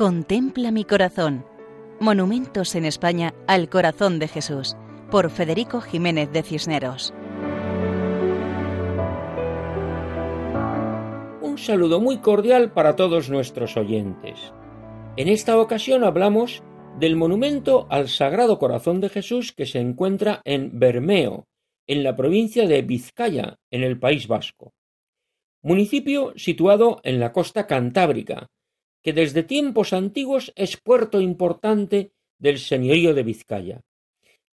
[0.00, 1.44] Contempla mi corazón.
[2.00, 4.74] Monumentos en España al corazón de Jesús,
[5.10, 7.12] por Federico Jiménez de Cisneros.
[11.42, 14.54] Un saludo muy cordial para todos nuestros oyentes.
[15.18, 16.62] En esta ocasión hablamos
[16.98, 21.44] del monumento al Sagrado Corazón de Jesús que se encuentra en Bermeo,
[21.86, 24.72] en la provincia de Vizcaya, en el País Vasco.
[25.62, 28.48] Municipio situado en la costa cantábrica,
[29.02, 33.80] que desde tiempos antiguos es puerto importante del señorío de Vizcaya.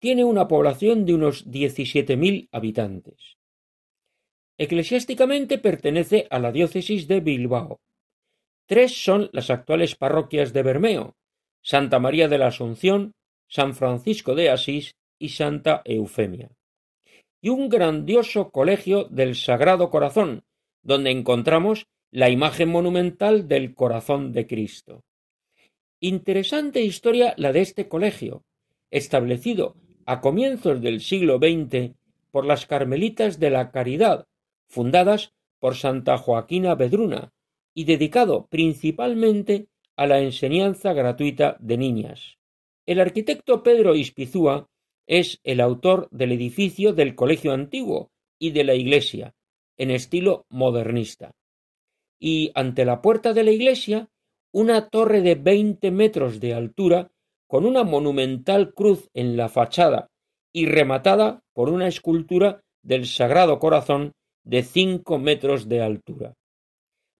[0.00, 3.36] Tiene una población de unos 17.000 habitantes.
[4.58, 7.80] Eclesiásticamente pertenece a la diócesis de Bilbao.
[8.66, 11.16] Tres son las actuales parroquias de Bermeo,
[11.62, 13.12] Santa María de la Asunción,
[13.48, 16.50] San Francisco de Asís y Santa Eufemia.
[17.42, 20.44] Y un grandioso colegio del Sagrado Corazón,
[20.82, 25.02] donde encontramos la imagen monumental del corazón de Cristo.
[25.98, 28.44] Interesante historia la de este colegio,
[28.92, 29.74] establecido
[30.06, 31.96] a comienzos del siglo XX
[32.30, 34.28] por las Carmelitas de la Caridad,
[34.68, 37.32] fundadas por Santa Joaquina Bedruna,
[37.74, 42.38] y dedicado principalmente a la enseñanza gratuita de niñas.
[42.86, 44.68] El arquitecto Pedro Ispizúa
[45.08, 49.34] es el autor del edificio del colegio antiguo y de la iglesia,
[49.76, 51.34] en estilo modernista
[52.18, 54.08] y ante la puerta de la iglesia
[54.52, 57.10] una torre de veinte metros de altura
[57.46, 60.08] con una monumental cruz en la fachada
[60.52, 64.12] y rematada por una escultura del Sagrado Corazón
[64.44, 66.34] de cinco metros de altura.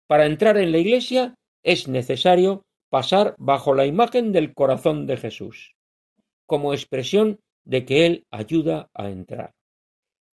[0.06, 5.74] Para entrar en la iglesia es necesario pasar bajo la imagen del corazón de Jesús,
[6.46, 9.52] como expresión de que Él ayuda a entrar.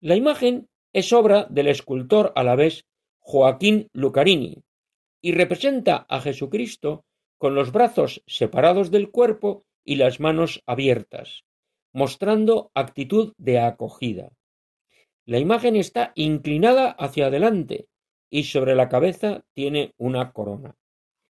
[0.01, 2.85] La imagen es obra del escultor a la vez
[3.31, 4.65] Joaquín Lucarini,
[5.21, 7.05] y representa a Jesucristo
[7.37, 11.45] con los brazos separados del cuerpo y las manos abiertas,
[11.93, 14.31] mostrando actitud de acogida.
[15.27, 17.87] La imagen está inclinada hacia adelante
[18.31, 20.75] y sobre la cabeza tiene una corona.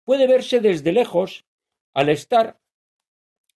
[0.04, 1.44] Puede verse desde lejos
[1.92, 2.60] al estar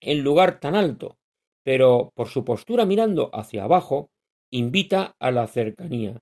[0.01, 1.19] en lugar tan alto,
[1.63, 4.11] pero por su postura mirando hacia abajo
[4.51, 6.19] invita a la cercanía,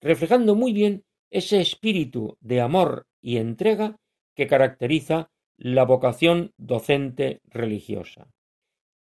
[0.00, 3.96] reflejando muy bien ese espíritu de amor y entrega
[4.36, 8.30] que caracteriza la vocación docente religiosa.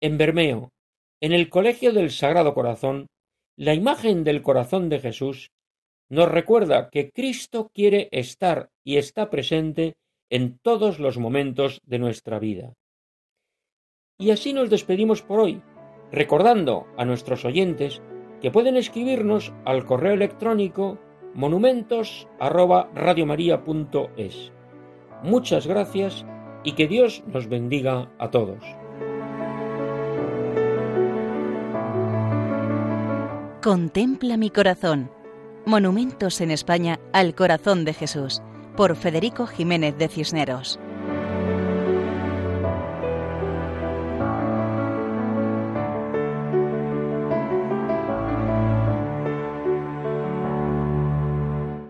[0.00, 0.72] En Bermeo,
[1.20, 3.06] en el Colegio del Sagrado Corazón,
[3.56, 5.52] la imagen del corazón de Jesús
[6.08, 9.94] nos recuerda que Cristo quiere estar y está presente
[10.28, 12.74] en todos los momentos de nuestra vida.
[14.18, 15.62] Y así nos despedimos por hoy,
[16.10, 18.02] recordando a nuestros oyentes
[18.40, 20.98] que pueden escribirnos al correo electrónico
[21.36, 22.26] monumentos
[25.22, 26.24] Muchas gracias
[26.64, 28.58] y que Dios nos bendiga a todos.
[33.62, 35.10] Contempla mi corazón.
[35.66, 38.40] Monumentos en España al corazón de Jesús
[38.76, 40.78] por Federico Jiménez de Cisneros.